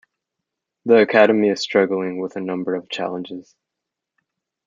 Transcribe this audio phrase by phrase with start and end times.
[0.83, 3.55] The academy is struggling with a number of challenges.